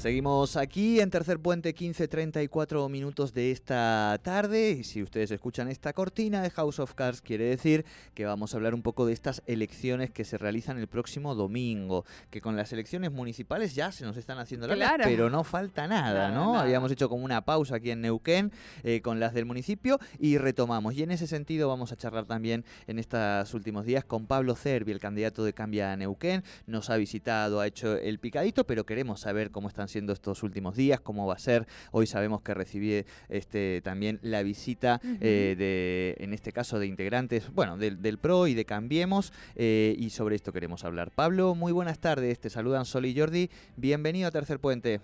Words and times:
Seguimos 0.00 0.56
aquí 0.56 0.98
en 0.98 1.10
Tercer 1.10 1.38
Puente, 1.40 1.74
15.34 1.74 2.88
minutos 2.88 3.34
de 3.34 3.50
esta 3.50 4.18
tarde. 4.22 4.70
Y 4.70 4.84
si 4.84 5.02
ustedes 5.02 5.30
escuchan 5.30 5.68
esta 5.68 5.92
cortina 5.92 6.40
de 6.40 6.48
House 6.48 6.78
of 6.78 6.94
Cards, 6.94 7.20
quiere 7.20 7.44
decir 7.44 7.84
que 8.14 8.24
vamos 8.24 8.54
a 8.54 8.56
hablar 8.56 8.74
un 8.74 8.80
poco 8.80 9.04
de 9.04 9.12
estas 9.12 9.42
elecciones 9.44 10.10
que 10.10 10.24
se 10.24 10.38
realizan 10.38 10.78
el 10.78 10.86
próximo 10.86 11.34
domingo. 11.34 12.06
Que 12.30 12.40
con 12.40 12.56
las 12.56 12.72
elecciones 12.72 13.12
municipales 13.12 13.74
ya 13.74 13.92
se 13.92 14.06
nos 14.06 14.16
están 14.16 14.38
haciendo 14.38 14.68
largas, 14.68 15.06
pero 15.06 15.28
no 15.28 15.44
falta 15.44 15.86
nada, 15.86 16.30
¿no? 16.30 16.58
Habíamos 16.58 16.90
hecho 16.90 17.10
como 17.10 17.22
una 17.22 17.44
pausa 17.44 17.76
aquí 17.76 17.90
en 17.90 18.00
Neuquén 18.00 18.52
eh, 18.82 19.02
con 19.02 19.20
las 19.20 19.34
del 19.34 19.44
municipio 19.44 19.98
y 20.18 20.38
retomamos. 20.38 20.94
Y 20.94 21.02
en 21.02 21.10
ese 21.10 21.26
sentido 21.26 21.68
vamos 21.68 21.92
a 21.92 21.96
charlar 21.96 22.24
también 22.24 22.64
en 22.86 22.98
estos 22.98 23.52
últimos 23.52 23.84
días 23.84 24.06
con 24.06 24.26
Pablo 24.26 24.54
Cervi, 24.54 24.92
el 24.92 24.98
candidato 24.98 25.44
de 25.44 25.52
Cambia 25.52 25.94
Neuquén. 25.94 26.42
Nos 26.66 26.88
ha 26.88 26.96
visitado, 26.96 27.60
ha 27.60 27.66
hecho 27.66 27.98
el 27.98 28.18
picadito, 28.18 28.64
pero 28.64 28.86
queremos 28.86 29.20
saber 29.20 29.50
cómo 29.50 29.68
están 29.68 29.89
siendo 29.90 30.12
estos 30.12 30.42
últimos 30.42 30.76
días, 30.76 31.00
cómo 31.00 31.26
va 31.26 31.34
a 31.34 31.38
ser. 31.38 31.66
Hoy 31.92 32.06
sabemos 32.06 32.42
que 32.42 32.54
recibí 32.54 33.04
este, 33.28 33.80
también 33.82 34.18
la 34.22 34.42
visita 34.42 35.00
eh, 35.20 35.54
de, 35.58 36.16
en 36.18 36.32
este 36.32 36.52
caso, 36.52 36.78
de 36.78 36.86
integrantes, 36.86 37.52
bueno, 37.52 37.76
del, 37.76 38.00
del 38.00 38.18
PRO 38.18 38.46
y 38.46 38.54
de 38.54 38.64
Cambiemos, 38.64 39.32
eh, 39.56 39.94
y 39.98 40.10
sobre 40.10 40.36
esto 40.36 40.52
queremos 40.52 40.84
hablar. 40.84 41.10
Pablo, 41.10 41.54
muy 41.54 41.72
buenas 41.72 41.98
tardes, 41.98 42.40
te 42.40 42.50
saludan 42.50 42.84
Sol 42.84 43.06
y 43.06 43.18
Jordi, 43.18 43.50
bienvenido 43.76 44.28
a 44.28 44.30
Tercer 44.30 44.58
Puente. 44.58 45.00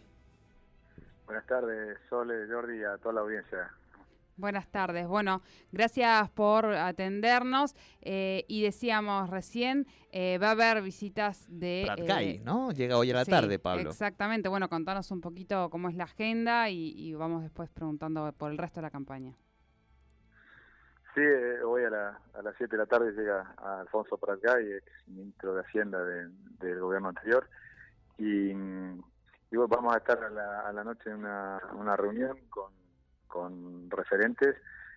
Buenas 1.27 1.47
tardes, 1.47 1.99
Sol, 2.09 2.31
Jordi, 2.49 2.85
a 2.85 2.97
toda 2.99 3.17
la 3.17 3.21
audiencia. 3.23 3.71
Buenas 4.39 4.69
tardes. 4.71 5.07
Bueno, 5.09 5.41
gracias 5.73 6.29
por 6.31 6.67
atendernos. 6.67 7.75
Eh, 8.03 8.45
y 8.49 8.63
decíamos 8.63 9.31
recién, 9.31 9.87
eh, 10.13 10.37
va 10.37 10.49
a 10.49 10.51
haber 10.51 10.83
visitas 10.83 11.47
de... 11.49 11.85
Pratcay, 11.87 12.37
eh, 12.37 12.43
¿no? 12.45 12.71
Llega 12.71 12.99
hoy 12.99 13.11
a 13.13 13.15
la 13.15 13.25
tarde, 13.25 13.59
Pablo. 13.59 13.89
Exactamente. 13.89 14.51
Bueno, 14.51 14.69
contanos 14.69 15.11
un 15.11 15.23
poquito 15.23 15.71
cómo 15.71 15.89
es 15.89 15.95
la 15.95 16.05
agenda 16.05 16.69
y, 16.69 17.15
vamos 17.15 17.43
después 17.43 17.71
preguntando 17.71 18.31
por 18.33 18.51
el 18.51 18.59
resto 18.59 18.81
de 18.81 18.83
la 18.83 18.91
campaña. 18.91 19.35
Sí, 21.15 21.23
hoy 21.65 21.85
a, 21.85 21.91
las 22.43 22.55
7 22.59 22.77
de 22.77 22.77
la 22.77 22.87
tarde 22.87 23.13
llega 23.13 23.55
Alfonso 23.57 24.19
Pratcay, 24.19 24.71
ex 24.71 24.87
ministro 25.07 25.55
de 25.55 25.63
Hacienda 25.63 26.05
del 26.05 26.79
gobierno 26.79 27.09
anterior. 27.09 27.49
Y, 28.19 28.53
vamos 29.51 29.95
a 29.95 29.97
estar 29.97 30.23
a 30.23 30.73
la, 30.75 30.85
noche 30.85 31.09
en 31.09 31.25
una 31.25 31.97
reunión 31.97 32.37
con 32.51 32.86
con 33.27 33.91
referentes 33.91 34.57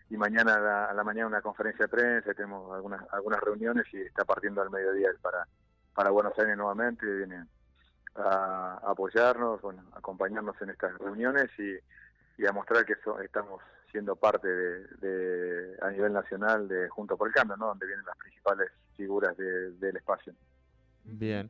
y 0.10 0.18
mañana 0.18 0.90
a 0.90 0.94
la, 0.94 1.04
mañana 1.04 1.28
una 1.28 1.42
conferencia 1.42 1.86
de 1.86 1.90
prensa, 1.90 2.34
tenemos 2.34 2.74
algunas 2.74 3.02
algunas 3.12 3.40
reuniones 3.42 3.86
y 3.94 4.02
está 4.02 4.26
partiendo 4.26 4.62
al 4.62 4.70
mediodía 4.70 5.10
para 5.22 5.48
para 5.94 6.12
Buenos 6.12 6.38
Aires 6.40 6.56
nuevamente, 6.56 7.06
viene 7.06 7.46
a, 8.16 8.80
apoyarnos, 8.86 9.62
bueno, 9.62 9.84
acompañarnos 9.94 10.56
en 10.62 10.70
estas 10.70 10.98
reuniones 10.98 11.50
y, 11.58 12.42
y 12.42 12.48
a 12.48 12.52
mostrar 12.52 12.86
que 12.86 12.94
estamos 13.24 13.62
siendo 13.92 14.16
parte 14.16 14.48
de, 14.48 15.76
a 15.82 15.90
nivel 15.90 16.14
nacional 16.14 16.68
de 16.68 16.88
Junto 16.90 17.18
por 17.18 17.28
el 17.28 17.34
Cambio, 17.34 17.58
¿no? 17.58 17.68
donde 17.68 17.86
vienen 17.86 18.06
las 18.06 18.18
principales 18.18 18.72
figuras 18.96 19.36
del 19.38 19.96
espacio. 19.96 20.34
Bien. 21.04 21.50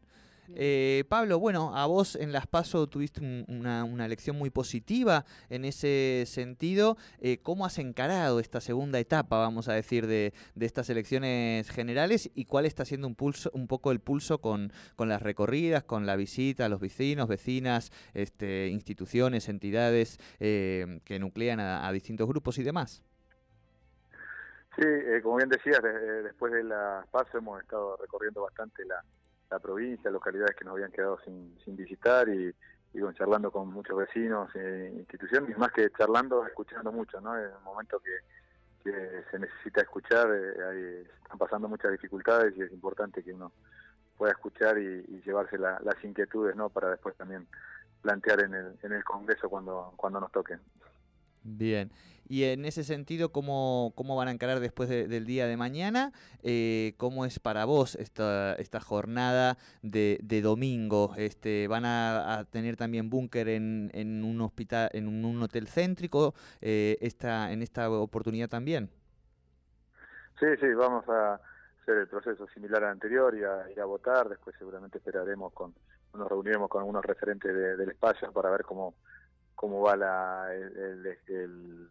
Eh, 0.55 1.03
Pablo, 1.09 1.39
bueno, 1.39 1.75
a 1.75 1.85
vos 1.85 2.15
en 2.15 2.31
Las 2.31 2.47
Paso 2.47 2.87
tuviste 2.87 3.21
una, 3.47 3.83
una, 3.83 4.07
lección 4.07 4.37
muy 4.37 4.49
positiva 4.49 5.25
en 5.49 5.65
ese 5.65 6.23
sentido. 6.25 6.97
Eh, 7.19 7.39
¿Cómo 7.41 7.65
has 7.65 7.77
encarado 7.77 8.39
esta 8.39 8.61
segunda 8.61 8.99
etapa, 8.99 9.37
vamos 9.37 9.67
a 9.67 9.73
decir, 9.73 10.07
de, 10.07 10.33
de, 10.55 10.65
estas 10.65 10.89
elecciones 10.89 11.69
generales 11.69 12.31
y 12.33 12.45
cuál 12.45 12.65
está 12.65 12.85
siendo 12.85 13.07
un, 13.07 13.15
pulso, 13.15 13.51
un 13.53 13.67
poco 13.67 13.91
el 13.91 13.99
pulso 13.99 14.39
con, 14.39 14.71
con 14.95 15.09
las 15.09 15.21
recorridas, 15.21 15.83
con 15.83 16.05
la 16.05 16.15
visita 16.15 16.65
a 16.65 16.69
los 16.69 16.79
vecinos, 16.79 17.27
vecinas, 17.27 17.91
este, 18.13 18.67
instituciones, 18.67 19.49
entidades 19.49 20.17
eh, 20.39 20.99
que 21.05 21.19
nuclean 21.19 21.59
a, 21.59 21.89
distintos 21.91 22.27
grupos 22.27 22.57
y 22.57 22.63
demás? 22.63 23.03
Sí, 24.75 24.85
como 25.23 25.37
bien 25.37 25.49
decías, 25.49 25.81
después 26.23 26.53
de 26.53 26.63
Las 26.63 27.05
Paso 27.07 27.37
hemos 27.37 27.59
estado 27.61 27.97
recorriendo 27.97 28.43
bastante 28.43 28.85
la 28.85 29.03
la 29.49 29.59
provincia, 29.59 30.11
localidades 30.11 30.55
que 30.55 30.65
nos 30.65 30.73
habían 30.73 30.91
quedado 30.91 31.19
sin, 31.25 31.57
sin 31.63 31.75
visitar 31.75 32.29
y, 32.29 32.53
y 32.93 33.13
charlando 33.13 33.51
con 33.51 33.71
muchos 33.71 33.97
vecinos 33.97 34.53
e 34.55 34.91
instituciones, 34.95 35.55
y 35.55 35.59
más 35.59 35.71
que 35.71 35.91
charlando, 35.91 36.45
escuchando 36.45 36.91
mucho, 36.91 37.21
¿no? 37.21 37.37
En 37.37 37.55
un 37.55 37.63
momento 37.63 37.99
que, 37.99 38.11
se 38.81 39.37
necesita 39.37 39.81
escuchar, 39.81 40.27
eh, 40.33 41.03
están 41.21 41.37
pasando 41.37 41.67
muchas 41.67 41.91
dificultades 41.91 42.57
y 42.57 42.63
es 42.63 42.71
importante 42.71 43.21
que 43.21 43.33
uno 43.33 43.51
pueda 44.17 44.31
escuchar 44.31 44.79
y, 44.79 45.21
llevarse 45.23 45.59
las 45.59 46.03
inquietudes, 46.03 46.55
¿no? 46.55 46.69
Para 46.69 46.89
después 46.89 47.15
también 47.15 47.45
plantear 48.01 48.41
en 48.41 48.55
el, 48.55 48.79
en 48.81 48.93
el 48.93 49.03
Congreso 49.03 49.47
cuando, 49.47 49.93
cuando 49.95 50.19
nos 50.19 50.31
toque. 50.31 50.57
Bien, 51.43 51.91
y 52.29 52.43
en 52.43 52.63
ese 52.63 52.83
sentido, 52.83 53.31
¿cómo, 53.31 53.91
cómo 53.95 54.15
van 54.15 54.27
a 54.27 54.31
encarar 54.31 54.59
después 54.59 54.87
del 54.87 55.25
día 55.25 55.47
de 55.47 55.57
mañana? 55.57 56.11
Eh, 56.43 56.93
¿Cómo 56.97 57.25
es 57.25 57.39
para 57.39 57.65
vos 57.65 57.95
esta, 57.95 58.53
esta 58.53 58.79
jornada 58.79 59.57
de, 59.81 60.19
de 60.21 60.43
domingo? 60.43 61.15
Este, 61.17 61.67
¿Van 61.67 61.85
a, 61.85 62.45
tener 62.51 62.77
también 62.77 63.09
búnker 63.09 63.49
en, 63.49 63.89
en, 63.95 64.23
un 64.23 64.41
hospital, 64.41 64.91
en 64.93 65.07
un, 65.07 65.41
hotel 65.41 65.67
céntrico 65.67 66.35
eh, 66.61 66.97
esta, 67.01 67.51
en 67.51 67.63
esta 67.63 67.89
oportunidad 67.89 68.47
también? 68.47 68.91
Sí, 70.39 70.45
sí, 70.61 70.67
vamos 70.75 71.09
a 71.09 71.41
hacer 71.81 71.97
el 71.97 72.07
proceso 72.07 72.47
similar 72.53 72.83
al 72.83 72.91
anterior 72.91 73.35
y 73.35 73.43
a 73.43 73.71
ir 73.71 73.81
a 73.81 73.85
votar. 73.85 74.29
Después 74.29 74.55
seguramente 74.59 74.99
esperaremos 74.99 75.51
con, 75.53 75.73
nos 76.13 76.29
reuniremos 76.29 76.69
con 76.69 76.81
algunos 76.81 77.03
referentes 77.03 77.51
del 77.51 77.89
espacio 77.89 78.31
para 78.31 78.51
ver 78.51 78.61
cómo 78.61 78.93
cómo 79.59 79.81
va 79.81 79.97
la, 79.97 80.55
el, 80.55 81.89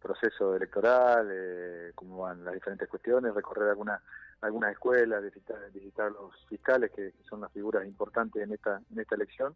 proceso 0.00 0.56
electoral, 0.56 1.28
eh, 1.30 1.92
cómo 1.94 2.22
van 2.22 2.42
las 2.42 2.54
diferentes 2.54 2.88
cuestiones, 2.88 3.34
recorrer 3.34 3.68
algunas 3.68 4.00
algunas 4.40 4.72
escuelas, 4.72 5.22
visitar, 5.22 5.70
visitar 5.70 6.10
los 6.12 6.34
fiscales, 6.48 6.90
que, 6.92 7.12
son 7.28 7.42
las 7.42 7.52
figuras 7.52 7.84
importantes 7.84 8.42
en 8.42 8.54
esta 8.54 8.80
en 8.90 8.98
esta 8.98 9.16
elección, 9.16 9.54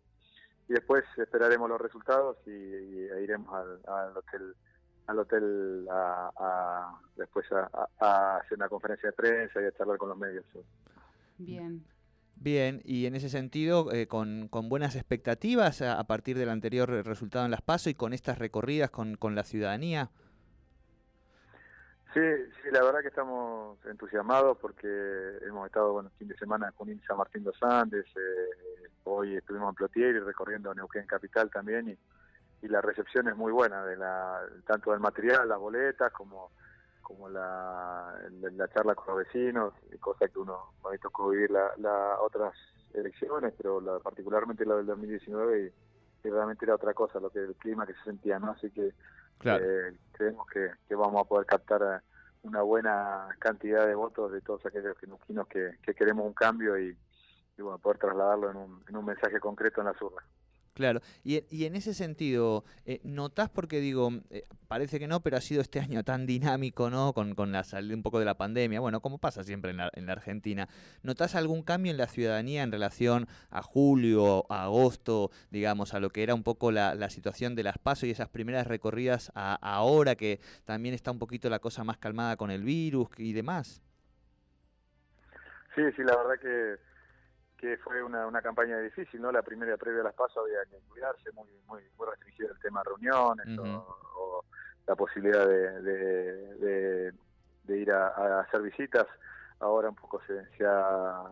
y 0.69 0.75
después 0.75 1.05
esperaremos 1.17 1.67
los 1.71 1.81
resultados 1.81 2.37
y, 2.45 2.51
e 2.51 3.23
iremos 3.23 3.49
al, 3.55 4.15
hotel 4.15 4.55
al 5.07 5.19
hotel 5.21 5.89
a, 5.91 7.01
después 7.17 7.47
a, 7.51 8.37
hacer 8.37 8.59
una 8.59 8.69
conferencia 8.69 9.09
de 9.09 9.17
prensa 9.17 9.63
y 9.63 9.65
a 9.65 9.73
charlar 9.73 9.97
con 9.97 10.11
los 10.11 10.19
medios. 10.19 10.45
Bien. 11.39 11.83
Bien, 12.37 12.83
y 12.85 13.07
en 13.07 13.15
ese 13.15 13.29
sentido, 13.29 13.93
eh, 13.93 14.07
con, 14.07 14.49
con, 14.49 14.69
buenas 14.69 14.97
expectativas 14.97 15.81
a, 15.81 16.03
partir 16.05 16.37
del 16.37 16.51
anterior 16.51 16.91
resultado 17.07 17.45
en 17.45 17.51
Las 17.51 17.63
Paso 17.63 17.89
y 17.89 17.95
con 17.95 18.13
estas 18.13 18.39
recorridas 18.39 18.91
con, 18.91 19.17
la 19.35 19.45
ciudadanía. 19.45 20.11
Sí, 22.13 22.21
sí, 22.63 22.71
la 22.71 22.83
verdad 22.85 23.01
que 23.01 23.09
estamos 23.09 23.79
entusiasmados 23.87 24.59
porque 24.59 24.87
hemos 25.47 25.67
estado, 25.67 25.95
bueno, 25.95 26.11
fin 26.19 26.29
de 26.29 26.37
semana 26.37 26.71
con 26.73 26.89
San 27.07 27.17
Martín 27.17 27.45
dos 27.45 27.57
Andes, 27.63 28.05
eh, 28.15 28.89
hoy 29.05 29.37
estuvimos 29.37 29.71
en 29.71 29.75
Plotier 29.75 30.15
y 30.15 30.21
recorriendo 30.21 30.75
Neuquén 30.75 31.07
Capital 31.07 31.51
también 31.51 31.89
y, 31.89 31.99
y 32.65 32.69
la 32.69 32.81
recepción 32.81 33.29
es 33.29 33.37
muy 33.37 33.53
buena, 33.53 33.85
de 33.85 33.97
la 33.97 34.41
tanto 34.67 34.93
del 34.93 35.01
material, 35.01 35.49
las 35.49 35.59
boletas, 35.59 36.13
como 36.13 36.51
como 37.05 37.29
la, 37.29 38.19
la, 38.41 38.69
charla 38.69 38.97
con 38.97 39.15
los 39.15 39.27
vecinos, 39.27 39.75
cosa 40.01 40.27
que 40.27 40.39
uno 40.41 40.73
me 40.91 40.99
tocó 40.99 41.29
vivir 41.29 41.51
las 41.51 41.79
la 41.79 42.19
otras 42.21 42.55
elecciones, 42.93 43.53
pero 43.57 43.81
la, 43.81 44.01
particularmente 44.01 44.65
la 44.65 44.77
del 44.77 44.87
2019 44.87 45.73
y, 46.25 46.29
realmente 46.29 46.65
era 46.65 46.75
otra 46.75 46.95
cosa, 46.95 47.21
lo 47.21 47.29
que 47.29 47.41
el 47.41 47.55
clima 47.57 47.87
que 47.87 47.93
se 47.93 48.05
sentía, 48.05 48.39
¿no? 48.39 48.53
Así 48.53 48.71
que 48.71 48.95
eh, 49.45 49.99
creemos 50.13 50.47
que, 50.49 50.71
que, 50.89 50.95
vamos 50.95 51.21
a 51.21 51.29
poder 51.29 51.47
captar 51.47 52.03
una 52.43 52.63
buena 52.63 53.29
cantidad 53.39 53.87
de 53.87 53.95
votos 53.95 54.33
de 54.33 54.41
todos 54.41 54.65
aquellos 54.65 54.97
que, 54.97 55.77
que, 55.83 55.95
queremos 55.95 56.25
un 56.25 56.33
cambio 56.33 56.79
y, 56.79 56.97
y 57.59 57.63
bueno, 57.63 57.79
poder 57.79 57.99
trasladarlo 57.99 58.51
en 58.51 58.57
un, 58.57 58.83
en 58.89 58.97
un 58.97 59.05
mensaje 59.05 59.39
concreto 59.39 59.83
en 59.83 59.89
las 59.89 60.01
urnas. 60.01 60.25
Claro, 60.75 61.01
y, 61.23 61.45
y 61.55 61.67
en 61.67 61.77
ese 61.77 61.95
sentido, 61.95 62.65
eh, 62.85 63.01
¿notás 63.05 63.49
porque 63.49 63.79
digo, 63.79 64.11
eh, 64.31 64.43
parece 64.67 64.99
que 64.99 65.07
no, 65.07 65.21
pero 65.21 65.37
ha 65.37 65.41
sido 65.41 65.61
este 65.61 65.79
año 65.79 66.03
tan 66.03 66.27
dinámico, 66.27 66.91
¿no? 66.91 67.13
Con, 67.13 67.53
la 67.53 67.63
salida 67.63 67.95
un 67.95 68.03
poco 68.03 68.19
de 68.19 68.25
la 68.25 68.35
pandemia, 68.35 68.81
bueno, 68.81 69.01
como 69.01 69.19
pasa 69.19 69.45
siempre 69.45 69.71
en 69.71 69.77
la, 69.77 69.89
en 69.95 70.07
la 70.07 70.13
Argentina, 70.13 70.69
¿notás 71.05 71.37
algún 71.37 71.63
cambio 71.63 71.93
en 71.93 71.97
la 71.97 72.09
ciudadanía 72.09 72.65
en 72.65 72.73
relación 72.73 73.29
a 73.51 73.63
julio, 73.63 74.47
a 74.51 74.65
agosto, 74.65 75.31
digamos, 75.51 75.95
a 75.95 76.01
lo 76.01 76.11
que 76.11 76.25
era 76.25 76.35
un 76.35 76.43
poco 76.43 76.73
la, 76.73 77.09
situación 77.09 77.55
de 77.55 77.63
las 77.63 77.79
pasos 77.79 78.05
y 78.05 78.11
esas 78.11 78.29
primeras 78.29 78.67
recorridas 78.67 79.31
a, 79.37 79.55
ahora 79.55 80.17
que 80.17 80.41
también 80.65 80.93
está 80.93 81.13
un 81.13 81.21
poquito 81.21 81.49
la 81.51 81.61
cosa 81.61 81.85
más 81.85 81.99
calmada 81.99 82.37
con 82.37 82.51
el 82.51 82.65
virus 82.65 83.09
y 83.17 83.33
demás? 83.33 83.81
Sí, 85.77 85.83
sí, 85.95 86.03
la 86.03 86.17
verdad 86.17 86.41
que 86.41 86.94
que 87.65 87.79
fue 87.79 88.03
una, 88.03 88.27
una 88.27 88.43
campaña 88.43 88.79
difícil, 88.79 89.23
¿no? 89.23 89.33
La 89.33 89.41
primera 89.41 89.75
previa 89.79 90.03
a 90.03 90.05
las 90.05 90.15
pasos 90.15 90.45
había 90.45 90.63
que 90.71 90.85
cuidarse, 90.87 91.33
muy 91.33 91.49
muy, 91.67 91.83
muy 91.97 92.07
restringido 92.07 92.53
el 92.53 92.61
tema 92.61 92.83
de 92.83 92.91
reuniones 92.91 93.59
o, 93.59 94.45
la 94.87 94.95
posibilidad 94.95 95.49
de, 95.49 95.81
de, 95.81 97.13
de, 97.63 97.79
ir 97.79 97.91
a, 97.91 98.41
hacer 98.41 98.61
visitas. 98.61 99.07
Ahora 99.61 99.89
un 99.89 99.95
poco 99.95 100.21
se, 100.27 100.45
se 100.59 100.67
ha, 100.67 101.25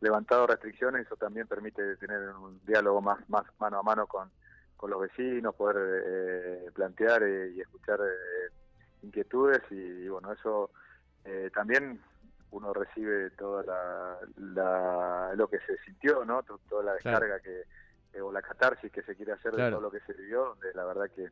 levantado 0.00 0.46
restricciones, 0.46 1.04
eso 1.04 1.16
también 1.16 1.46
permite 1.46 1.96
tener 1.96 2.30
un 2.30 2.58
diálogo 2.64 3.02
más, 3.02 3.18
más 3.28 3.44
mano 3.58 3.80
a 3.80 3.82
mano 3.82 4.06
con, 4.06 4.30
con 4.78 4.90
los 4.90 5.02
vecinos, 5.02 5.54
poder 5.56 5.76
eh, 6.06 6.70
plantear 6.72 7.22
eh, 7.22 7.52
y 7.54 7.60
escuchar 7.60 8.00
eh, 8.00 8.50
inquietudes 9.02 9.60
y, 9.70 10.08
bueno, 10.08 10.32
eso 10.32 10.70
también 11.52 12.00
uno 12.50 12.72
recibe 12.72 13.30
toda 13.30 13.62
la, 14.36 15.32
lo 15.34 15.48
que 15.48 15.58
se 15.60 15.76
sintió, 15.84 16.24
¿no? 16.24 16.42
Toda 16.42 16.82
la 16.82 16.94
descarga 16.94 17.40
que 17.40 17.64
eh, 18.12 18.20
o 18.20 18.32
la 18.32 18.42
catarsis 18.42 18.90
que 18.90 19.02
se 19.02 19.14
quiere 19.14 19.32
hacer 19.32 19.52
de 19.52 19.70
todo 19.70 19.80
lo 19.80 19.90
que 19.90 20.00
se 20.00 20.12
vivió, 20.12 20.46
donde 20.46 20.72
la 20.74 20.84
verdad 20.84 21.10
que 21.14 21.30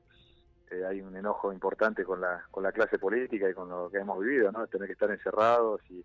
eh, 0.71 0.85
hay 0.85 1.01
un 1.01 1.17
enojo 1.17 1.53
importante 1.53 2.05
con 2.05 2.21
la 2.21 2.45
con 2.51 2.63
la 2.63 2.73
clase 2.73 2.99
política 2.99 3.49
y 3.49 3.55
con 3.55 3.69
lo 3.69 3.91
que 3.91 3.99
hemos 3.99 4.19
vivido, 4.21 4.53
¿no? 4.53 4.67
Tener 4.67 4.87
que 4.87 4.93
estar 4.93 5.11
encerrados 5.11 5.81
y 5.89 6.05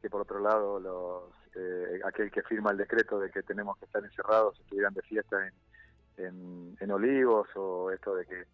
que 0.00 0.10
por 0.10 0.22
otro 0.22 0.40
lado 0.40 0.78
los 0.78 1.24
eh, 1.54 2.00
aquel 2.04 2.30
que 2.30 2.42
firma 2.42 2.70
el 2.70 2.76
decreto 2.76 3.18
de 3.18 3.30
que 3.30 3.42
tenemos 3.42 3.76
que 3.78 3.86
estar 3.86 4.04
encerrados 4.04 4.58
estuvieran 4.60 4.94
de 4.94 5.02
fiesta 5.02 5.36
en, 5.46 6.24
en, 6.24 6.76
en 6.78 6.90
Olivos 6.90 7.48
o 7.56 7.90
esto 7.90 8.14
de 8.14 8.24
que 8.24 8.44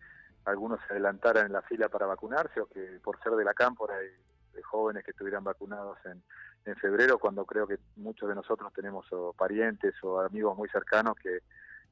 algunos 0.47 0.81
se 0.87 0.95
adelantaran 0.95 1.47
en 1.47 1.53
la 1.53 1.63
fila 1.63 1.89
para 1.89 2.07
vacunarse 2.07 2.61
o 2.61 2.67
que 2.67 3.01
por 3.03 3.21
ser 3.23 3.33
de 3.33 3.45
la 3.45 3.53
cámpora 3.53 3.95
y 4.03 4.09
de 4.57 4.63
jóvenes 4.63 5.05
que 5.05 5.13
estuvieran 5.13 5.45
vacunados 5.45 5.99
en, 6.07 6.23
en 6.65 6.77
febrero, 6.77 7.19
cuando 7.19 7.45
creo 7.45 7.67
que 7.67 7.79
muchos 7.97 8.29
de 8.29 8.35
nosotros 8.35 8.73
tenemos 8.73 9.07
o 9.13 9.33
parientes 9.33 9.95
o 10.03 10.21
amigos 10.21 10.57
muy 10.57 10.69
cercanos 10.69 11.17
que, 11.17 11.41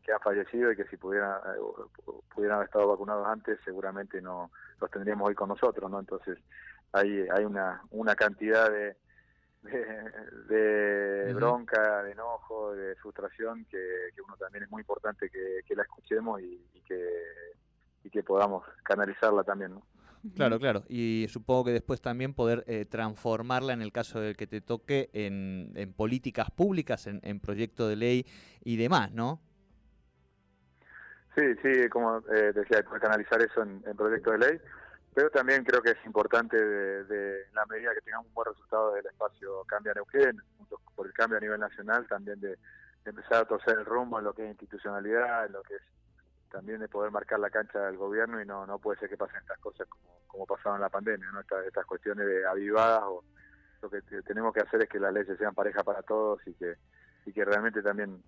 que 0.03 0.13
han 0.13 0.21
fallecido 0.21 0.73
y 0.73 0.77
que 0.77 0.85
si 0.85 0.97
pudieran, 0.97 1.39
eh, 1.47 2.11
pudieran 2.35 2.57
haber 2.57 2.67
estado 2.67 2.89
vacunados 2.89 3.27
antes, 3.27 3.59
seguramente 3.65 4.21
no 4.21 4.51
los 4.81 4.91
tendríamos 4.91 5.29
hoy 5.29 5.35
con 5.35 5.49
nosotros, 5.49 5.91
¿no? 5.91 6.01
Entonces 6.01 6.39
hay, 6.93 7.27
hay 7.29 7.45
una, 7.45 7.83
una 7.91 8.15
cantidad 8.15 8.71
de, 8.71 8.97
de, 10.49 11.33
bronca, 11.35 12.03
de 12.03 12.13
enojo, 12.13 12.75
de 12.75 12.95
frustración 12.97 13.65
que, 13.65 14.11
que, 14.15 14.21
uno 14.21 14.37
también 14.37 14.65
es 14.65 14.71
muy 14.71 14.81
importante 14.81 15.31
que, 15.31 15.61
que 15.67 15.75
la 15.75 15.83
escuchemos 15.83 16.41
y, 16.41 16.61
y, 16.75 16.81
que 16.83 17.11
y 18.05 18.11
que 18.11 18.23
podamos 18.23 18.65
canalizarla 18.83 19.43
también, 19.45 19.73
¿no? 19.73 19.83
Claro, 20.35 20.59
claro. 20.59 20.85
Y 20.89 21.27
supongo 21.29 21.67
que 21.67 21.73
después 21.73 22.01
también 22.01 22.33
poder 22.33 22.65
eh, 22.67 22.87
transformarla 22.87 23.75
en 23.75 23.83
el 23.83 23.93
caso 23.93 24.21
del 24.21 24.37
que 24.37 24.47
te 24.47 24.63
toque 24.63 25.11
en, 25.13 25.73
en 25.75 25.93
políticas 25.93 26.51
públicas, 26.51 27.07
en, 27.07 27.21
en, 27.23 27.41
proyecto 27.41 27.87
de 27.89 27.97
ley 27.97 28.27
y 28.65 28.77
demás, 28.77 29.13
¿no? 29.13 29.41
Sí, 31.37 31.43
sí, 31.63 31.89
como 31.91 32.19
eh, 32.35 32.53
decía, 32.55 32.83
poder 32.85 33.03
canalizar 33.03 33.43
eso 33.43 33.63
en, 33.63 33.83
en, 33.87 33.97
proyecto 33.97 34.31
de 34.31 34.39
ley, 34.39 34.61
pero 35.13 35.29
también 35.31 35.63
creo 35.63 35.83
que 35.83 35.91
es 35.91 36.07
importante 36.07 36.57
de, 36.57 37.05
de 37.05 37.47
la 37.53 37.67
medida 37.67 37.93
que 37.93 38.01
tengamos 38.01 38.29
un 38.29 38.35
buen 38.35 38.49
resultado 38.49 38.95
del 38.95 39.05
espacio 39.05 39.65
Cambia 39.65 39.93
Neuquén, 39.95 40.41
por 40.95 41.07
el 41.07 41.13
cambio 41.13 41.37
a 41.39 41.41
nivel 41.41 41.61
nacional, 41.61 42.07
también 42.09 42.41
de, 42.41 42.51
de 42.51 43.11
empezar 43.11 43.43
a 43.43 43.45
torcer 43.45 43.79
el 43.79 43.85
rumbo 43.85 44.19
en 44.19 44.25
lo 44.25 44.33
que 44.33 44.45
es 44.45 44.51
institucionalidad, 44.51 45.47
en 45.47 45.53
lo 45.53 45.63
que 45.63 45.75
es 45.75 45.83
también 46.55 46.79
de 46.79 46.89
poder 46.89 47.11
marcar 47.11 47.41
la 47.41 47.51
cancha 47.51 47.81
del 47.81 47.97
gobierno 47.97 48.41
y 48.41 48.47
no 48.47 48.65
no 48.65 48.79
puede 48.79 49.01
ser 49.01 49.09
que 49.09 49.17
pasen 49.17 49.41
estas 49.41 49.59
cosas 49.59 49.89
como, 49.89 50.21
como 50.29 50.47
pasaron 50.47 50.77
en 50.77 50.83
la 50.83 50.89
pandemia, 50.89 51.29
¿no? 51.33 51.41
Estas, 51.41 51.67
estas 51.67 51.85
cuestiones 51.85 52.25
de 52.29 52.47
avivadas 52.47 53.03
o 53.03 53.25
lo 53.83 53.91
que 53.91 54.01
tenemos 54.23 54.55
que 54.55 54.61
hacer 54.61 54.83
es 54.83 54.89
que 54.89 55.01
las 55.01 55.13
leyes 55.13 55.37
sean 55.37 55.53
parejas 55.53 55.83
para 55.83 56.03
todos 56.03 56.41
y 56.47 56.55
que 56.55 56.77
y 57.27 57.33
que 57.33 57.45
realmente 57.45 57.83
también 57.83 58.23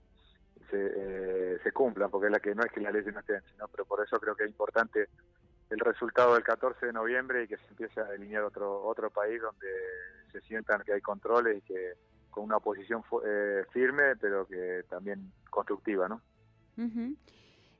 se, 0.71 0.93
eh, 0.97 1.59
se 1.63 1.71
cumplan, 1.71 2.11
porque 2.11 2.27
es 2.27 2.33
la 2.33 2.41
que 2.41 2.53
no 2.53 2.65
es 2.65 2.73
que 2.73 2.81
las 2.81 2.93
leyes 2.93 3.15
no 3.15 3.21
estén, 3.21 3.41
sino 3.53 3.69
pero 3.69 3.85
por 3.85 4.05
eso 4.05 4.19
creo 4.19 4.35
que 4.35 4.43
es 4.43 4.51
importante 4.51 5.09
el 5.71 5.79
resultado 5.79 6.35
del 6.35 6.43
14 6.43 6.87
de 6.87 6.93
noviembre 6.93 7.45
y 7.45 7.47
que 7.47 7.59
se 7.59 7.69
empiece 7.69 8.01
a 8.01 8.05
delinear 8.05 8.43
otro 8.43 8.83
otro 8.83 9.09
país 9.11 9.41
donde 9.41 9.69
se 10.33 10.41
sientan 10.41 10.83
que 10.83 10.95
hay 10.95 11.01
controles 11.01 11.59
y 11.59 11.61
que 11.63 11.93
con 12.29 12.43
una 12.43 12.57
oposición 12.57 13.05
eh, 13.25 13.65
firme, 13.71 14.17
pero 14.17 14.47
que 14.49 14.85
también 14.89 15.31
constructiva, 15.49 16.09
¿no? 16.09 16.21
Uh 16.77 17.15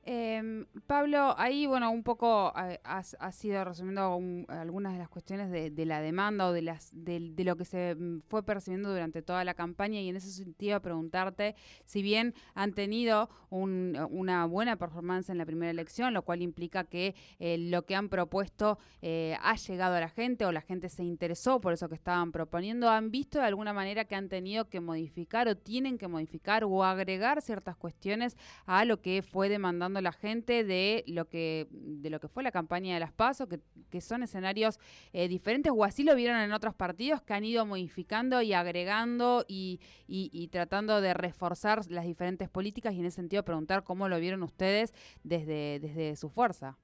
eh, 0.09 0.65
Pablo, 0.85 1.35
ahí, 1.37 1.65
bueno, 1.65 1.91
un 1.91 2.01
poco 2.01 2.53
has, 2.55 3.17
has 3.19 3.43
ido 3.43 3.65
resumiendo 3.65 4.15
un, 4.15 4.45
algunas 4.47 4.93
de 4.93 4.99
las 4.99 5.09
cuestiones 5.09 5.51
de, 5.51 5.69
de, 5.69 5.85
la 5.85 5.99
demanda 5.99 6.47
o 6.47 6.53
de, 6.53 6.61
las, 6.61 6.91
de, 6.93 7.19
de, 7.33 7.43
lo 7.43 7.57
que 7.57 7.65
se 7.65 7.93
mm, 7.93 8.21
fue 8.29 8.41
percibiendo 8.41 8.89
durante 8.89 9.21
toda 9.21 9.43
la 9.43 9.53
campaña 9.53 9.99
y 9.99 10.07
en 10.07 10.15
ese 10.15 10.31
sentido 10.31 10.81
preguntarte 10.81 11.55
si 11.83 12.01
bien 12.01 12.33
han 12.55 12.71
tenido 12.71 13.29
un, 13.49 13.97
una 14.09 14.45
buena 14.45 14.77
performance 14.77 15.29
en 15.29 15.37
la 15.37 15.45
primera 15.45 15.71
elección, 15.71 16.13
lo 16.13 16.21
cual 16.21 16.41
implica 16.41 16.85
que 16.85 17.13
eh, 17.39 17.57
lo 17.57 17.85
que 17.85 17.95
han 17.95 18.07
propuesto 18.07 18.79
eh, 19.01 19.37
ha 19.41 19.57
llegado 19.57 19.95
a 19.95 19.99
la 19.99 20.09
gente 20.09 20.45
o 20.45 20.53
la 20.53 20.61
gente 20.61 20.87
se 20.87 21.03
interesó 21.03 21.59
por 21.59 21.73
eso 21.73 21.89
que 21.89 21.95
estaban 21.95 22.31
proponiendo, 22.31 22.89
¿han 22.89 23.11
visto 23.11 23.39
de 23.39 23.45
alguna 23.45 23.73
manera 23.73 24.05
que 24.05 24.15
han 24.15 24.29
tenido 24.29 24.69
que 24.69 24.79
modificar 24.79 25.49
o 25.49 25.57
tienen 25.57 25.97
que 25.97 26.07
modificar 26.07 26.63
o 26.63 26.85
agregar 26.85 27.41
ciertas 27.41 27.75
cuestiones 27.75 28.37
a 28.65 28.85
lo 28.85 29.01
que 29.01 29.21
fue 29.21 29.49
demandando 29.49 29.96
la 30.01 30.11
gente 30.11 30.63
de 30.63 31.03
lo 31.07 31.27
que 31.27 31.67
de 31.71 32.09
lo 32.09 32.19
que 32.19 32.27
fue 32.27 32.43
la 32.43 32.51
campaña 32.51 32.93
de 32.93 32.99
las 32.99 33.11
PASO, 33.11 33.47
que, 33.47 34.01
son 34.01 34.21
escenarios 34.23 34.79
eh, 35.11 35.27
diferentes, 35.27 35.71
o 35.75 35.83
así 35.83 36.03
lo 36.03 36.15
vieron 36.15 36.37
en 36.37 36.51
otros 36.51 36.75
partidos 36.75 37.21
que 37.21 37.33
han 37.33 37.43
ido 37.43 37.65
modificando 37.65 38.41
y 38.41 38.53
agregando 38.53 39.43
y, 39.47 39.81
y, 40.07 40.47
tratando 40.49 41.01
de 41.01 41.13
reforzar 41.13 41.79
las 41.89 42.05
diferentes 42.05 42.49
políticas 42.49 42.93
y 42.93 42.99
en 42.99 43.05
ese 43.05 43.15
sentido 43.17 43.43
preguntar 43.43 43.83
cómo 43.83 44.07
lo 44.07 44.19
vieron 44.19 44.43
ustedes 44.43 44.93
desde, 45.23 45.79
desde 45.79 46.15
su 46.15 46.29
fuerza. 46.29 46.77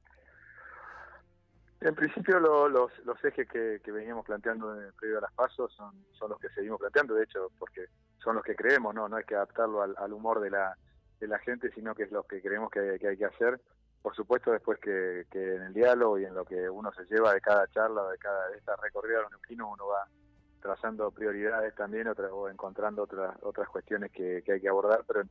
En 1.82 1.96
principio 1.96 2.40
lo, 2.40 2.70
los, 2.70 2.92
los 3.06 3.24
ejes 3.26 3.48
que, 3.48 3.82
que 3.84 3.92
veníamos 3.92 4.26
planteando 4.26 4.74
en 4.76 4.86
el 4.88 4.94
previo 4.94 5.18
a 5.18 5.22
las 5.22 5.34
pasos 5.34 5.72
son, 5.74 5.94
son 6.14 6.30
los 6.30 6.40
que 6.40 6.50
seguimos 6.50 6.80
planteando, 6.80 7.14
de 7.14 7.26
hecho, 7.26 7.52
porque 7.60 7.88
son 8.24 8.36
los 8.36 8.44
que 8.44 8.56
creemos, 8.56 8.96
no 8.96 9.10
no 9.10 9.18
hay 9.18 9.26
que 9.26 9.36
adaptarlo 9.36 9.82
al 9.82 10.14
humor 10.14 10.40
de 10.40 10.50
la 10.50 10.78
de 11.24 11.30
la 11.30 11.40
gente, 11.40 11.72
sino 11.72 11.96
que 11.96 12.04
es 12.04 12.12
lo 12.12 12.24
que 12.24 12.42
creemos 12.42 12.70
que, 12.70 12.98
que 13.00 13.08
hay 13.08 13.18
que 13.18 13.26
hacer. 13.26 13.60
Por 14.02 14.14
supuesto, 14.16 14.52
después 14.52 14.80
que, 14.80 15.26
que, 15.32 15.56
en 15.56 15.64
el 15.64 15.74
diálogo 15.74 16.20
y 16.20 16.26
en 16.26 16.36
lo 16.36 16.44
que 16.44 16.70
uno 16.70 16.92
se 16.94 17.06
lleva 17.06 17.34
de 17.34 17.40
cada 17.40 17.68
charla, 17.68 18.10
de 18.10 18.18
cada 18.18 18.50
de 18.50 18.58
esta 18.58 18.76
recorrida 18.76 19.18
de 19.18 19.24
los 19.24 19.32
neuquinos, 19.32 19.70
uno 19.72 19.88
va 19.88 20.06
trazando 20.62 21.10
prioridades 21.12 21.74
también 21.76 22.08
otra, 22.08 22.28
o 22.28 22.50
encontrando 22.50 23.04
otras 23.04 23.36
otras 23.42 23.68
cuestiones 23.70 24.12
que, 24.12 24.44
hay 24.48 24.62
que 24.62 24.70
abordar, 24.70 25.04
pero 25.08 25.22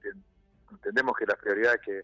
entendemos 0.70 1.16
que 1.16 1.26
las 1.26 1.36
prioridades 1.36 1.80
que, 1.82 2.02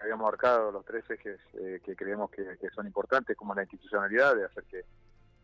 habíamos 0.00 0.24
marcado, 0.24 0.70
los 0.70 0.84
tres 0.84 1.08
ejes 1.10 1.40
eh, 1.54 1.80
que 1.82 1.96
creemos 1.96 2.30
que, 2.30 2.58
que, 2.58 2.68
son 2.70 2.86
importantes, 2.86 3.36
como 3.36 3.54
la 3.54 3.62
institucionalidad, 3.62 4.36
de 4.36 4.44
hacer 4.44 4.64
que, 4.64 4.84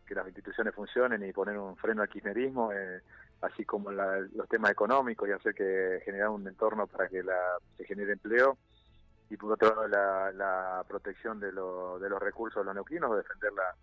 que 0.07 0.15
las 0.15 0.27
instituciones 0.27 0.75
funcionen 0.75 1.25
y 1.25 1.33
poner 1.33 1.59
un 1.59 1.77
freno 1.77 2.03
al 2.03 2.09
kirchnerismo, 2.09 2.73
eh, 2.73 3.01
así 3.43 3.65
como 3.65 3.91
la, 3.91 4.19
los 4.35 4.49
temas 4.49 4.71
económicos 4.71 5.29
y 5.29 5.33
hacer 5.33 5.55
que 5.55 6.01
generar 6.05 6.31
un 6.31 6.47
entorno 6.47 6.87
para 6.87 7.09
que 7.09 7.23
la, 7.23 7.59
se 7.77 7.85
genere 7.85 8.13
empleo. 8.13 8.57
Y 9.31 9.37
por 9.37 9.53
otro 9.53 9.71
lado 9.71 9.89
la, 9.89 10.33
la 10.33 10.85
protección 10.87 11.41
de, 11.41 11.53
lo, 11.53 11.99
de 11.99 12.09
los 12.09 12.21
recursos 12.21 12.63
de 12.63 12.67
los 12.67 12.75
neuquinos, 12.75 13.17
defender 13.17 13.53
la, 13.53 13.75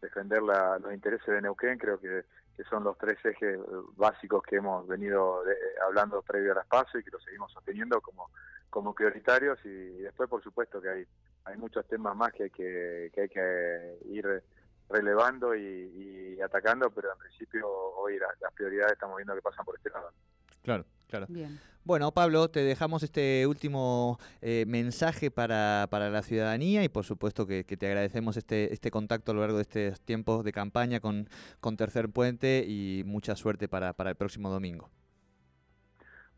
defender 0.00 0.42
la, 0.42 0.78
los 0.78 0.92
intereses 0.92 1.26
de 1.26 1.42
Neuquén, 1.42 1.78
creo 1.78 1.98
que, 1.98 2.24
son 2.70 2.84
los 2.84 2.96
tres 2.96 3.18
ejes 3.22 3.58
básicos 3.96 4.42
que 4.42 4.56
hemos 4.56 4.88
venido 4.88 5.44
de, 5.44 5.54
hablando 5.86 6.22
previo 6.22 6.52
a 6.52 6.56
las 6.56 6.66
pasos 6.66 6.98
y 6.98 7.04
que 7.04 7.10
los 7.10 7.22
seguimos 7.22 7.52
sosteniendo 7.52 8.00
como, 8.00 8.30
como 8.70 8.94
prioritarios. 8.94 9.58
Y, 9.64 9.68
y 9.68 9.98
después 9.98 10.28
por 10.28 10.42
supuesto 10.42 10.80
que 10.80 10.88
hay, 10.88 11.06
hay 11.44 11.56
muchos 11.58 11.86
temas 11.86 12.16
más 12.16 12.32
que 12.32 12.44
hay 12.44 12.50
que, 12.50 13.10
que, 13.14 13.20
hay 13.20 13.28
que 13.28 13.98
ir 14.06 14.42
relevando 14.88 15.54
y, 15.54 16.36
y, 16.36 16.40
atacando, 16.40 16.90
pero 16.90 17.12
en 17.12 17.18
principio 17.18 17.68
hoy 17.68 18.18
las, 18.18 18.40
las 18.40 18.52
prioridades 18.52 18.92
estamos 18.92 19.16
viendo 19.16 19.34
que 19.34 19.42
pasan 19.42 19.64
por 19.64 19.76
este 19.76 19.90
lado. 19.90 20.10
Claro, 20.62 20.84
claro. 21.08 21.26
Bien. 21.28 21.58
Bueno, 21.86 22.10
Pablo, 22.10 22.48
te 22.48 22.64
dejamos 22.64 23.04
este 23.04 23.46
último 23.46 24.18
eh, 24.40 24.64
mensaje 24.66 25.30
para, 25.30 25.86
para, 25.88 26.10
la 26.10 26.22
ciudadanía 26.22 26.82
y 26.82 26.88
por 26.88 27.04
supuesto 27.04 27.46
que, 27.46 27.64
que, 27.64 27.76
te 27.76 27.86
agradecemos 27.86 28.36
este, 28.36 28.72
este 28.72 28.90
contacto 28.90 29.30
a 29.30 29.34
lo 29.36 29.42
largo 29.42 29.58
de 29.58 29.62
estos 29.62 30.00
tiempos 30.00 30.42
de 30.42 30.50
campaña 30.50 30.98
con, 30.98 31.28
con 31.60 31.76
Tercer 31.76 32.08
Puente 32.08 32.64
y 32.66 33.04
mucha 33.06 33.36
suerte 33.36 33.68
para, 33.68 33.92
para 33.92 34.10
el 34.10 34.16
próximo 34.16 34.50
domingo. 34.50 34.90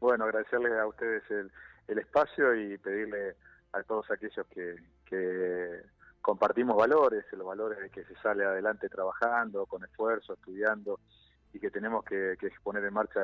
Bueno, 0.00 0.24
agradecerles 0.24 0.72
a 0.74 0.86
ustedes 0.86 1.22
el, 1.30 1.50
el 1.88 1.98
espacio 1.98 2.54
y 2.54 2.76
pedirle 2.76 3.34
a 3.72 3.82
todos 3.84 4.10
aquellos 4.10 4.46
que, 4.48 4.76
que 5.06 5.82
compartimos 6.20 6.76
valores, 6.76 7.24
los 7.32 7.46
valores 7.46 7.78
de 7.78 7.90
que 7.90 8.04
se 8.04 8.14
sale 8.16 8.44
adelante 8.44 8.88
trabajando, 8.88 9.66
con 9.66 9.84
esfuerzo, 9.84 10.34
estudiando 10.34 11.00
y 11.52 11.58
que 11.60 11.70
tenemos 11.70 12.04
que, 12.04 12.36
poner 12.62 12.84
en 12.84 12.94
marcha 12.94 13.20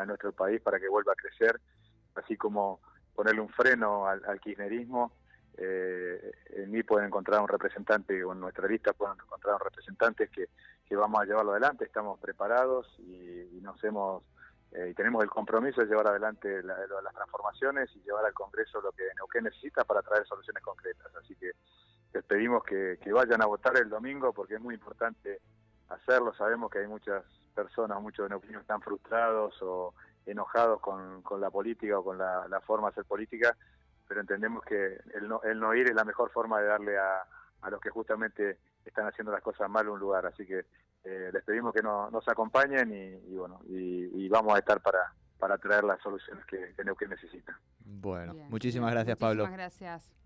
a 0.00 0.06
nuestro 0.06 0.32
país 0.32 0.60
para 0.60 0.80
que 0.80 0.88
vuelva 0.88 1.12
a 1.12 1.16
crecer, 1.16 1.60
así 2.14 2.36
como 2.36 2.80
ponerle 3.14 3.40
un 3.40 3.48
freno 3.50 4.06
al, 4.06 4.40
kirchnerismo. 4.40 5.12
Eh, 5.58 6.32
en 6.56 6.70
mí 6.70 6.82
pueden 6.82 7.08
encontrar 7.08 7.40
un 7.40 7.48
representante, 7.48 8.24
o 8.24 8.32
en 8.32 8.40
nuestra 8.40 8.66
lista 8.66 8.94
pueden 8.94 9.16
encontrar 9.20 9.54
un 9.54 9.60
representante 9.60 10.28
que, 10.28 10.46
que 10.88 10.96
vamos 10.96 11.20
a 11.20 11.24
llevarlo 11.24 11.52
adelante, 11.52 11.84
estamos 11.84 12.18
preparados 12.18 12.86
y, 12.98 13.60
nos 13.60 13.82
hemos 13.84 14.24
eh, 14.72 14.88
y 14.90 14.94
tenemos 14.94 15.22
el 15.22 15.30
compromiso 15.30 15.82
de 15.82 15.86
llevar 15.86 16.08
adelante 16.08 16.62
las 16.62 17.14
transformaciones 17.14 17.90
y 17.94 18.02
llevar 18.02 18.24
al 18.24 18.32
Congreso 18.32 18.80
lo 18.80 18.90
que 18.92 19.04
Neuquén 19.16 19.44
necesita 19.44 19.84
para 19.84 20.02
traer 20.02 20.26
soluciones 20.26 20.62
concretas. 20.62 21.14
Así 21.14 21.36
que 21.36 21.52
les 22.12 22.24
pedimos 22.24 22.62
que, 22.64 22.98
vayan 23.12 23.42
a 23.42 23.46
votar 23.46 23.76
el 23.76 23.88
domingo 23.88 24.32
porque 24.32 24.54
es 24.54 24.60
muy 24.60 24.74
importante 24.74 25.40
hacerlo. 25.88 26.34
Sabemos 26.34 26.70
que 26.70 26.80
hay 26.80 26.86
muchas 26.86 27.24
personas, 27.54 28.00
muchos 28.00 28.28
neuquinos 28.28 28.62
están 28.62 28.80
frustrados 28.80 29.54
o 29.62 29.94
enojados 30.26 30.80
con, 30.80 31.22
la 31.40 31.50
política 31.50 31.98
o 31.98 32.04
con 32.04 32.18
la, 32.18 32.60
forma 32.66 32.88
de 32.88 32.92
hacer 32.92 33.04
política, 33.04 33.56
pero 34.06 34.20
entendemos 34.20 34.64
que 34.64 35.00
el 35.14 35.28
no, 35.28 35.42
el 35.42 35.58
no 35.58 35.74
ir 35.74 35.88
es 35.88 35.94
la 35.94 36.04
mejor 36.04 36.30
forma 36.30 36.60
de 36.60 36.66
darle 36.66 36.98
a, 36.98 37.24
a 37.62 37.70
los 37.70 37.80
que 37.80 37.90
justamente 37.90 38.58
están 38.84 39.06
haciendo 39.06 39.32
las 39.32 39.42
cosas 39.42 39.68
mal 39.68 39.88
un 39.88 39.98
lugar. 39.98 40.26
Así 40.26 40.46
que 40.46 40.64
eh, 41.04 41.30
les 41.32 41.42
pedimos 41.44 41.72
que 41.72 41.82
nos 41.82 42.28
acompañen 42.28 42.92
y, 42.92 43.34
bueno, 43.34 43.60
y, 43.68 44.28
vamos 44.28 44.54
a 44.54 44.58
estar 44.58 44.80
para, 44.80 45.12
para 45.38 45.58
traer 45.58 45.84
las 45.84 46.00
soluciones 46.00 46.44
que, 46.46 46.74
que 46.74 46.84
Neuquén 46.84 47.10
necesita. 47.10 47.58
Bueno, 47.84 48.34
muchísimas 48.48 48.92
gracias 48.92 49.16
Pablo. 49.18 49.44
Muchísimas 49.44 49.58
gracias. 49.58 50.21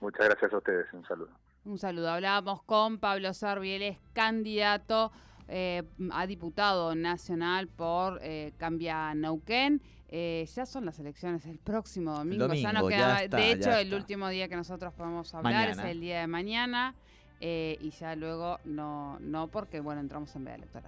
Muchas 0.00 0.26
gracias 0.26 0.52
a 0.52 0.56
ustedes, 0.56 0.86
un 0.92 1.04
saludo. 1.04 1.30
Un 1.64 1.78
saludo. 1.78 2.10
Hablábamos 2.10 2.62
con 2.62 2.98
Pablo 2.98 3.34
Sorbi, 3.34 3.72
él 3.72 3.82
es 3.82 3.98
candidato 4.14 5.12
eh, 5.46 5.82
a 6.12 6.26
diputado 6.26 6.94
nacional 6.94 7.68
por 7.68 8.18
eh, 8.22 8.52
Cambia 8.56 9.14
Neuquén. 9.14 9.82
Eh, 10.08 10.48
ya 10.54 10.64
son 10.64 10.86
las 10.86 10.98
elecciones 10.98 11.44
el 11.46 11.58
próximo 11.58 12.14
domingo. 12.14 12.52
ya 12.54 12.72
no 12.72 12.88
queda, 12.88 13.26
de 13.28 13.52
hecho, 13.52 13.72
el 13.72 13.92
último 13.92 14.28
día 14.28 14.48
que 14.48 14.56
nosotros 14.56 14.94
podemos 14.94 15.34
hablar 15.34 15.70
es 15.70 15.78
el 15.78 16.00
día 16.00 16.20
de 16.20 16.26
mañana. 16.26 16.94
y 17.40 17.90
ya 17.90 18.16
luego 18.16 18.58
no, 18.64 19.18
no 19.20 19.48
porque, 19.48 19.80
bueno, 19.80 20.00
entramos 20.00 20.34
en 20.36 20.44
veda 20.44 20.54
electoral. 20.56 20.78